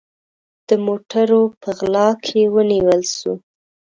[0.67, 3.33] د موټروپه غلا کې ونیول سو